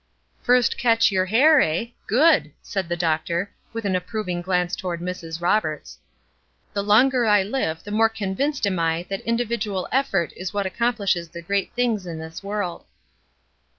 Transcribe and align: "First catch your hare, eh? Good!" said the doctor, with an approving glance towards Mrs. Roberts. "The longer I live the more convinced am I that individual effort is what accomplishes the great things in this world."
"First 0.41 0.79
catch 0.79 1.11
your 1.11 1.27
hare, 1.27 1.61
eh? 1.61 1.89
Good!" 2.07 2.53
said 2.63 2.89
the 2.89 2.97
doctor, 2.97 3.51
with 3.71 3.85
an 3.85 3.95
approving 3.95 4.41
glance 4.41 4.75
towards 4.75 5.03
Mrs. 5.03 5.39
Roberts. 5.43 5.99
"The 6.73 6.81
longer 6.81 7.27
I 7.27 7.43
live 7.43 7.83
the 7.83 7.91
more 7.91 8.09
convinced 8.09 8.65
am 8.65 8.79
I 8.79 9.05
that 9.09 9.21
individual 9.27 9.87
effort 9.91 10.33
is 10.35 10.55
what 10.55 10.65
accomplishes 10.65 11.29
the 11.29 11.43
great 11.43 11.71
things 11.73 12.07
in 12.07 12.17
this 12.17 12.41
world." 12.41 12.85